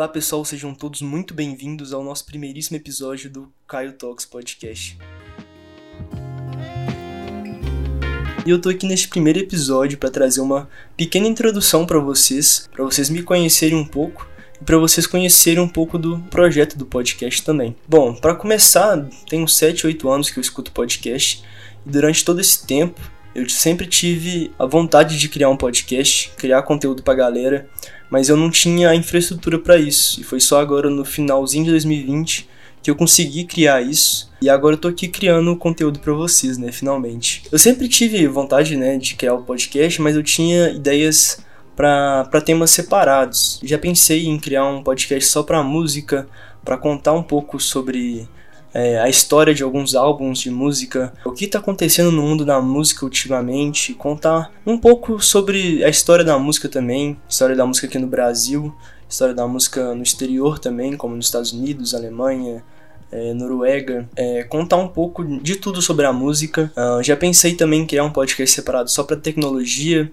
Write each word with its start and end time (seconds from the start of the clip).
Olá 0.00 0.08
pessoal, 0.08 0.42
sejam 0.46 0.74
todos 0.74 1.02
muito 1.02 1.34
bem-vindos 1.34 1.92
ao 1.92 2.02
nosso 2.02 2.24
primeiríssimo 2.24 2.74
episódio 2.74 3.28
do 3.28 3.52
Caio 3.68 3.92
Talks 3.92 4.24
Podcast. 4.24 4.96
E 8.46 8.48
eu 8.48 8.58
tô 8.58 8.70
aqui 8.70 8.86
neste 8.86 9.08
primeiro 9.08 9.40
episódio 9.40 9.98
para 9.98 10.08
trazer 10.08 10.40
uma 10.40 10.70
pequena 10.96 11.26
introdução 11.26 11.84
para 11.84 11.98
vocês, 11.98 12.66
para 12.72 12.82
vocês 12.82 13.10
me 13.10 13.22
conhecerem 13.22 13.76
um 13.76 13.84
pouco 13.84 14.26
e 14.58 14.64
para 14.64 14.78
vocês 14.78 15.06
conhecerem 15.06 15.62
um 15.62 15.68
pouco 15.68 15.98
do 15.98 16.18
projeto 16.30 16.78
do 16.78 16.86
podcast 16.86 17.44
também. 17.44 17.76
Bom, 17.86 18.14
para 18.14 18.34
começar, 18.34 19.06
tenho 19.28 19.46
7, 19.46 19.86
8 19.86 20.08
anos 20.08 20.30
que 20.30 20.38
eu 20.38 20.40
escuto 20.40 20.72
podcast 20.72 21.44
e 21.84 21.90
durante 21.90 22.24
todo 22.24 22.40
esse 22.40 22.66
tempo 22.66 22.98
eu 23.34 23.46
sempre 23.50 23.86
tive 23.86 24.50
a 24.58 24.64
vontade 24.64 25.18
de 25.18 25.28
criar 25.28 25.50
um 25.50 25.58
podcast, 25.58 26.32
criar 26.38 26.62
conteúdo 26.62 27.02
pra 27.02 27.12
galera, 27.12 27.68
mas 28.10 28.28
eu 28.28 28.36
não 28.36 28.50
tinha 28.50 28.90
a 28.90 28.96
infraestrutura 28.96 29.58
para 29.58 29.76
isso. 29.76 30.20
E 30.20 30.24
foi 30.24 30.40
só 30.40 30.60
agora 30.60 30.90
no 30.90 31.04
finalzinho 31.04 31.64
de 31.64 31.70
2020 31.70 32.48
que 32.82 32.90
eu 32.90 32.96
consegui 32.96 33.44
criar 33.44 33.82
isso. 33.82 34.30
E 34.40 34.48
agora 34.48 34.74
eu 34.74 34.78
tô 34.78 34.88
aqui 34.88 35.06
criando 35.06 35.54
conteúdo 35.56 36.00
para 36.00 36.12
vocês, 36.12 36.56
né, 36.56 36.72
finalmente. 36.72 37.42
Eu 37.52 37.58
sempre 37.58 37.88
tive 37.88 38.26
vontade, 38.26 38.76
né, 38.76 38.96
de 38.96 39.14
criar 39.14 39.34
o 39.34 39.40
um 39.40 39.42
podcast, 39.42 40.00
mas 40.00 40.16
eu 40.16 40.22
tinha 40.22 40.70
ideias 40.70 41.44
para 41.76 42.40
temas 42.44 42.70
separados. 42.70 43.60
Já 43.62 43.78
pensei 43.78 44.26
em 44.26 44.38
criar 44.38 44.66
um 44.66 44.82
podcast 44.82 45.30
só 45.30 45.42
para 45.42 45.62
música, 45.62 46.26
para 46.64 46.76
contar 46.76 47.12
um 47.12 47.22
pouco 47.22 47.60
sobre 47.60 48.28
é, 48.72 48.98
a 49.00 49.08
história 49.08 49.54
de 49.54 49.62
alguns 49.62 49.94
álbuns 49.94 50.40
de 50.40 50.50
música, 50.50 51.12
o 51.24 51.32
que 51.32 51.44
está 51.44 51.58
acontecendo 51.58 52.10
no 52.12 52.22
mundo 52.22 52.44
da 52.44 52.60
música 52.60 53.04
ultimamente, 53.04 53.94
contar 53.94 54.52
um 54.66 54.78
pouco 54.78 55.20
sobre 55.20 55.84
a 55.84 55.88
história 55.88 56.24
da 56.24 56.38
música 56.38 56.68
também, 56.68 57.16
história 57.28 57.56
da 57.56 57.66
música 57.66 57.86
aqui 57.86 57.98
no 57.98 58.06
Brasil, 58.06 58.74
história 59.08 59.34
da 59.34 59.46
música 59.46 59.94
no 59.94 60.02
exterior 60.02 60.58
também, 60.58 60.96
como 60.96 61.16
nos 61.16 61.26
Estados 61.26 61.52
Unidos, 61.52 61.94
Alemanha, 61.94 62.62
é, 63.10 63.34
Noruega, 63.34 64.08
é, 64.14 64.44
contar 64.44 64.76
um 64.76 64.88
pouco 64.88 65.24
de 65.40 65.56
tudo 65.56 65.82
sobre 65.82 66.06
a 66.06 66.12
música. 66.12 66.72
Uh, 66.76 67.02
já 67.02 67.16
pensei 67.16 67.54
também 67.54 67.80
em 67.80 67.86
criar 67.86 68.04
um 68.04 68.12
podcast 68.12 68.54
separado 68.54 68.88
só 68.88 69.02
para 69.02 69.16
tecnologia, 69.16 70.10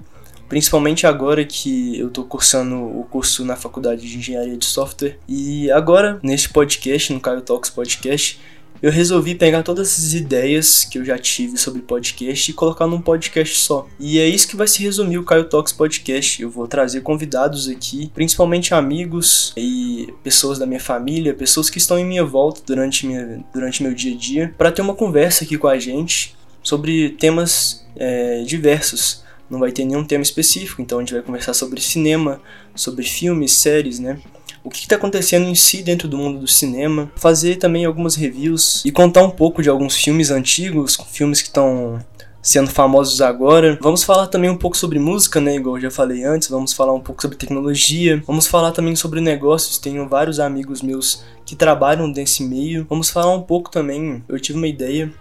principalmente 0.48 1.06
agora 1.06 1.44
que 1.45 2.00
eu 2.00 2.08
estou 2.08 2.23
cursando 2.26 2.76
o 2.76 3.03
curso 3.09 3.44
na 3.45 3.56
faculdade 3.56 4.08
de 4.08 4.17
engenharia 4.17 4.58
de 4.58 4.66
software. 4.66 5.17
E 5.28 5.70
agora, 5.72 6.20
neste 6.23 6.50
podcast, 6.50 7.14
no 7.14 7.20
Caio 7.20 7.42
Talks 7.42 7.70
Podcast, 7.70 8.39
eu 8.81 8.92
resolvi 8.92 9.34
pegar 9.34 9.64
todas 9.64 9.88
essas 9.88 10.14
ideias 10.14 10.86
que 10.86 11.00
eu 11.00 11.06
já 11.06 11.17
tive 11.17 11.58
sobre 11.58 11.81
podcast 11.81 12.50
e 12.50 12.54
colocar 12.54 12.86
num 12.86 13.02
podcast 13.02 13.58
só. 13.58 13.88
E 14.00 14.20
é 14.20 14.28
isso 14.28 14.48
que 14.48 14.56
vai 14.56 14.67
se 14.67 14.84
resumir 14.84 15.17
o 15.17 15.23
Caio 15.23 15.45
Talks 15.45 15.73
Podcast. 15.73 16.42
Eu 16.42 16.50
vou 16.50 16.67
trazer 16.67 17.02
convidados 17.02 17.67
aqui, 17.67 18.11
principalmente 18.14 18.73
amigos 18.73 19.54
e 19.58 20.14
pessoas 20.23 20.59
da 20.59 20.66
minha 20.66 20.80
família, 20.80 21.34
pessoas 21.34 21.70
que 21.70 21.80
estão 21.80 21.98
em 21.98 22.06
minha 22.06 22.23
volta 22.23 22.61
durante, 22.66 23.08
minha, 23.08 23.44
durante 23.54 23.82
meu 23.82 23.94
dia 23.94 24.14
a 24.14 24.17
dia, 24.17 24.54
para 24.58 24.72
ter 24.72 24.82
uma 24.82 24.94
conversa 24.94 25.44
aqui 25.44 25.58
com 25.58 25.67
a 25.67 25.80
gente 25.80 26.36
sobre 26.61 27.11
temas 27.11 27.86
é, 27.95 28.44
diversos 28.44 29.26
não 29.50 29.59
vai 29.59 29.72
ter 29.72 29.86
nenhum 29.86 30.03
tema 30.03 30.23
específico, 30.23 30.81
então 30.81 30.98
a 30.98 31.02
gente 31.02 31.14
vai 31.14 31.22
conversar 31.22 31.53
sobre 31.53 31.81
cinema, 31.81 32.42
sobre 32.76 33.06
filmes, 33.06 33.54
séries, 33.54 34.00
né? 34.00 34.20
O 34.64 34.70
que 34.70 34.80
está 34.80 34.95
acontecendo 34.95 35.48
em 35.48 35.56
si 35.56 35.81
dentro 35.81 36.08
do 36.08 36.17
mundo 36.17 36.39
do 36.39 36.48
cinema, 36.48 37.09
fazer 37.16 37.56
também 37.56 37.86
algumas 37.86 38.16
reviews 38.16 38.84
e 38.84 38.92
contar 38.92 39.23
um 39.23 39.30
pouco 39.30 39.62
de 39.62 39.70
alguns 39.70 39.95
filmes 39.95 40.30
antigos, 40.30 40.98
filmes 41.09 41.42
que 41.42 41.48
estão 41.48 42.04
sendo 42.42 42.70
famosos 42.70 43.20
agora. 43.22 43.78
Vamos 43.81 44.04
falar 44.04 44.28
também 44.28 44.50
um 44.50 44.58
pouco 44.58 44.78
sobre 44.78 45.00
música, 45.00 45.42
né? 45.42 45.56
Igual 45.56 45.76
eu 45.76 45.82
já 45.84 45.92
falei 45.92 46.23
antes. 46.23 46.48
Vamos 46.48 46.72
falar 46.72 46.94
um 46.94 47.00
pouco 47.00 47.22
sobre 47.22 47.38
tecnologia. 47.38 48.23
Vamos 48.26 48.48
falar 48.48 48.72
também 48.72 48.95
sobre 48.95 49.20
negócios. 49.20 49.78
Tenho 49.78 50.08
vários 50.08 50.39
amigos 50.39 50.82
meus 50.82 51.23
que 51.45 51.56
trabalham 51.58 52.08
nesse 52.08 52.44
meio. 52.44 52.86
Vamos 52.89 53.09
falar 53.09 53.34
um 53.34 53.42
pouco 53.42 53.70
também. 53.70 54.23
Eu 54.30 54.39
tive 54.39 54.58
uma 54.58 54.67
ideia 54.67 55.11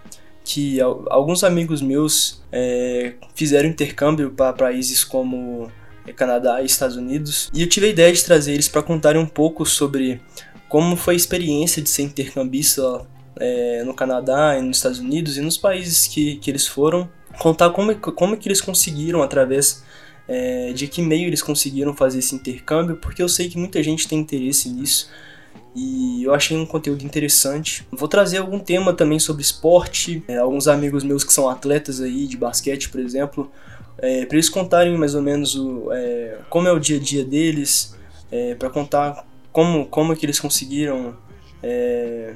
que 0.47 0.79
alguns 0.79 1.43
amigos 1.43 1.81
meus 1.81 2.41
é, 2.49 3.15
fizeram 3.35 3.67
intercâmbio 3.67 4.31
para 4.31 4.53
países 4.53 5.03
como 5.03 5.69
é, 6.07 6.13
Canadá 6.13 6.61
e 6.61 6.65
Estados 6.65 6.95
Unidos. 6.95 7.49
E 7.53 7.61
eu 7.61 7.67
tive 7.67 7.87
a 7.87 7.89
ideia 7.89 8.13
de 8.13 8.23
trazer 8.23 8.53
eles 8.53 8.69
para 8.69 8.81
contarem 8.81 9.21
um 9.21 9.27
pouco 9.27 9.65
sobre 9.65 10.21
como 10.69 10.95
foi 10.95 11.15
a 11.15 11.17
experiência 11.17 11.81
de 11.81 11.89
ser 11.89 12.03
intercambista 12.03 13.05
é, 13.35 13.83
no 13.83 13.93
Canadá 13.93 14.57
e 14.57 14.61
nos 14.61 14.77
Estados 14.77 14.99
Unidos 14.99 15.37
e 15.37 15.41
nos 15.41 15.57
países 15.57 16.07
que, 16.07 16.37
que 16.37 16.49
eles 16.49 16.65
foram. 16.65 17.09
Contar 17.39 17.71
como, 17.71 17.93
como 17.95 18.37
que 18.37 18.47
eles 18.47 18.61
conseguiram 18.61 19.21
através 19.21 19.83
é, 20.29 20.71
de 20.71 20.87
que 20.87 21.01
meio 21.01 21.27
eles 21.27 21.41
conseguiram 21.41 21.93
fazer 21.93 22.19
esse 22.19 22.33
intercâmbio 22.33 22.95
porque 22.95 23.21
eu 23.21 23.27
sei 23.27 23.49
que 23.49 23.57
muita 23.57 23.83
gente 23.83 24.07
tem 24.07 24.19
interesse 24.19 24.69
nisso 24.69 25.09
e 25.77 26.23
eu 26.23 26.33
achei 26.33 26.57
um 26.57 26.65
conteúdo 26.65 27.05
interessante. 27.05 27.87
Vou 27.91 28.07
trazer 28.07 28.39
algum 28.39 28.57
tema 28.57 28.93
também 28.93 29.19
sobre 29.19 29.43
esporte, 29.43 30.23
é, 30.27 30.37
alguns 30.37 30.67
amigos 30.67 31.03
meus 31.03 31.23
que 31.23 31.31
são 31.31 31.47
atletas 31.47 32.01
aí 32.01 32.25
de 32.25 32.35
basquete, 32.35 32.89
por 32.89 32.99
exemplo, 32.99 33.51
é, 33.99 34.25
para 34.25 34.37
eles 34.37 34.49
contarem 34.49 34.97
mais 34.97 35.13
ou 35.13 35.21
menos 35.21 35.55
o, 35.55 35.91
é, 35.93 36.39
como 36.49 36.67
é 36.67 36.71
o 36.71 36.79
dia 36.79 36.97
a 36.97 36.99
dia 36.99 37.23
deles, 37.23 37.95
é, 38.31 38.55
para 38.55 38.71
contar 38.71 39.23
como 39.51 39.85
como 39.85 40.13
é 40.13 40.15
que 40.15 40.25
eles 40.25 40.39
conseguiram 40.39 41.15
é, 41.61 42.33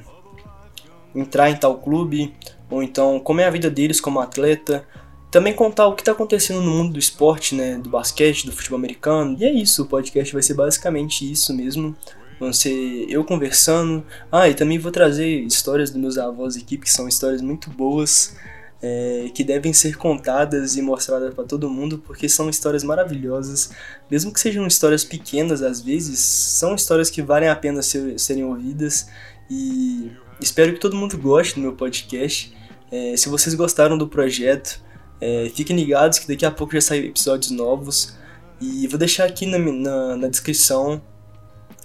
entrar 1.12 1.50
em 1.50 1.56
tal 1.56 1.78
clube, 1.78 2.32
ou 2.70 2.80
então 2.80 3.18
como 3.18 3.40
é 3.40 3.44
a 3.44 3.50
vida 3.50 3.68
deles 3.68 4.00
como 4.00 4.20
atleta. 4.20 4.86
Também 5.32 5.52
contar 5.52 5.88
o 5.88 5.96
que 5.96 6.02
está 6.02 6.12
acontecendo 6.12 6.60
no 6.60 6.70
mundo 6.70 6.92
do 6.92 6.98
esporte, 6.98 7.56
né, 7.56 7.76
do 7.76 7.88
basquete, 7.88 8.46
do 8.46 8.52
futebol 8.52 8.78
americano. 8.78 9.36
E 9.40 9.44
é 9.44 9.50
isso, 9.50 9.82
o 9.82 9.86
podcast 9.86 10.32
vai 10.32 10.42
ser 10.42 10.54
basicamente 10.54 11.28
isso 11.28 11.52
mesmo 11.52 11.96
vão 12.42 12.52
ser 12.52 13.06
eu 13.08 13.24
conversando. 13.24 14.04
Ah, 14.30 14.48
e 14.48 14.54
também 14.54 14.78
vou 14.78 14.90
trazer 14.90 15.40
histórias 15.40 15.90
dos 15.90 16.00
meus 16.00 16.18
avós 16.18 16.56
aqui, 16.56 16.76
que 16.76 16.90
são 16.90 17.06
histórias 17.06 17.40
muito 17.40 17.70
boas, 17.70 18.36
é, 18.82 19.30
que 19.32 19.44
devem 19.44 19.72
ser 19.72 19.96
contadas 19.96 20.76
e 20.76 20.82
mostradas 20.82 21.32
para 21.32 21.44
todo 21.44 21.70
mundo, 21.70 21.98
porque 21.98 22.28
são 22.28 22.50
histórias 22.50 22.82
maravilhosas. 22.82 23.70
Mesmo 24.10 24.32
que 24.32 24.40
sejam 24.40 24.66
histórias 24.66 25.04
pequenas 25.04 25.62
às 25.62 25.80
vezes, 25.80 26.18
são 26.18 26.74
histórias 26.74 27.08
que 27.08 27.22
valem 27.22 27.48
a 27.48 27.54
pena 27.54 27.80
ser, 27.80 28.18
serem 28.18 28.44
ouvidas. 28.44 29.08
E 29.48 30.10
espero 30.40 30.72
que 30.72 30.80
todo 30.80 30.96
mundo 30.96 31.16
goste 31.16 31.54
do 31.54 31.60
meu 31.60 31.74
podcast. 31.74 32.52
É, 32.90 33.16
se 33.16 33.28
vocês 33.28 33.54
gostaram 33.54 33.96
do 33.96 34.08
projeto, 34.08 34.80
é, 35.20 35.50
fiquem 35.54 35.76
ligados 35.76 36.18
que 36.18 36.26
daqui 36.26 36.44
a 36.44 36.50
pouco 36.50 36.72
já 36.72 36.80
saem 36.80 37.06
episódios 37.06 37.52
novos. 37.52 38.16
E 38.60 38.86
vou 38.88 38.98
deixar 38.98 39.26
aqui 39.26 39.46
na, 39.46 39.58
na, 39.58 40.16
na 40.16 40.28
descrição 40.28 41.00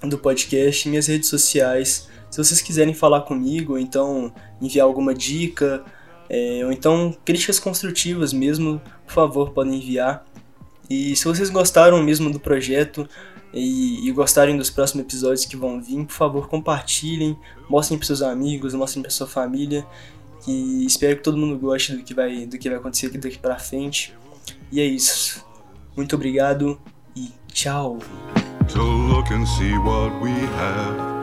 do 0.02 0.18
podcast, 0.18 0.88
minhas 0.88 1.06
redes 1.06 1.28
sociais. 1.28 2.08
Se 2.30 2.42
vocês 2.42 2.60
quiserem 2.60 2.94
falar 2.94 3.22
comigo, 3.22 3.78
então 3.78 4.32
enviar 4.60 4.86
alguma 4.86 5.14
dica, 5.14 5.84
é, 6.28 6.62
ou 6.64 6.72
então 6.72 7.16
críticas 7.24 7.58
construtivas 7.58 8.32
mesmo, 8.32 8.80
por 9.06 9.12
favor, 9.12 9.50
podem 9.50 9.76
enviar. 9.76 10.24
E 10.88 11.16
se 11.16 11.24
vocês 11.24 11.50
gostaram 11.50 12.02
mesmo 12.02 12.30
do 12.30 12.38
projeto 12.38 13.08
e, 13.52 14.06
e 14.06 14.12
gostarem 14.12 14.56
dos 14.56 14.70
próximos 14.70 15.04
episódios 15.04 15.44
que 15.44 15.56
vão 15.56 15.80
vir, 15.80 16.04
por 16.04 16.14
favor, 16.14 16.48
compartilhem, 16.48 17.36
mostrem 17.68 17.98
para 17.98 18.06
seus 18.06 18.22
amigos, 18.22 18.74
mostrem 18.74 19.02
para 19.02 19.10
sua 19.10 19.26
família. 19.26 19.86
E 20.46 20.84
espero 20.86 21.16
que 21.16 21.22
todo 21.22 21.36
mundo 21.36 21.58
goste 21.58 21.94
do 21.94 22.02
que 22.02 22.14
vai, 22.14 22.46
do 22.46 22.58
que 22.58 22.68
vai 22.68 22.78
acontecer 22.78 23.08
aqui 23.08 23.18
daqui 23.18 23.38
para 23.38 23.58
frente. 23.58 24.14
E 24.70 24.80
é 24.80 24.84
isso. 24.84 25.44
Muito 25.96 26.14
obrigado 26.14 26.80
e 27.16 27.30
tchau. 27.52 27.98
To 28.68 28.82
look 28.82 29.30
and 29.30 29.48
see 29.48 29.76
what 29.78 30.20
we 30.20 30.30
have. 30.30 31.17